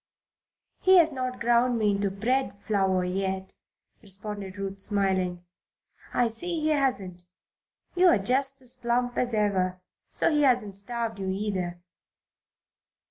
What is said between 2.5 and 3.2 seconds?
flour